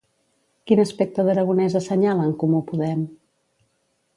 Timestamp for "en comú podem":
2.31-3.05